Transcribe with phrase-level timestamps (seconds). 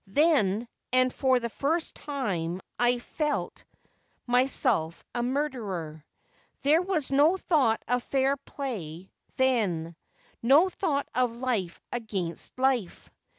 [0.07, 3.63] Then and for the first time I felt
[4.25, 6.03] myself a murderer.
[6.63, 9.95] There was no thought of fair play then,
[10.41, 13.11] no thought of life against life.